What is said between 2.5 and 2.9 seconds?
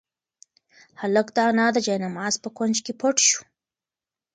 کونج